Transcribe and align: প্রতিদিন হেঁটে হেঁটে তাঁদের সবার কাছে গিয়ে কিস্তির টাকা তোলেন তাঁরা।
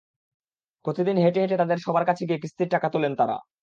প্রতিদিন 0.85 1.15
হেঁটে 1.17 1.39
হেঁটে 1.41 1.55
তাঁদের 1.57 1.79
সবার 1.79 2.05
কাছে 2.05 2.23
গিয়ে 2.27 2.41
কিস্তির 2.43 2.69
টাকা 2.69 2.87
তোলেন 2.89 3.13
তাঁরা। 3.15 3.37